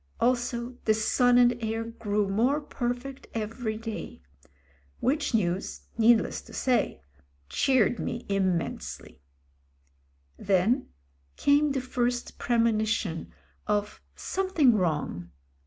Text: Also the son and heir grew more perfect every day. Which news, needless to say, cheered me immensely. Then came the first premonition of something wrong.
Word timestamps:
Also 0.19 0.77
the 0.85 0.95
son 0.95 1.37
and 1.37 1.55
heir 1.63 1.83
grew 1.83 2.27
more 2.27 2.59
perfect 2.59 3.27
every 3.35 3.77
day. 3.77 4.19
Which 4.99 5.35
news, 5.35 5.81
needless 5.95 6.41
to 6.41 6.53
say, 6.53 7.03
cheered 7.49 7.99
me 7.99 8.25
immensely. 8.27 9.21
Then 10.39 10.87
came 11.35 11.71
the 11.73 11.81
first 11.81 12.39
premonition 12.39 13.31
of 13.67 14.01
something 14.15 14.73
wrong. 14.73 15.29